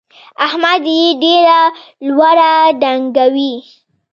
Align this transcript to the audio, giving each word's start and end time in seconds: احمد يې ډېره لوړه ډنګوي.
احمد 0.45 0.83
يې 0.95 1.05
ډېره 1.23 1.59
لوړه 2.07 2.51
ډنګوي. 2.81 3.53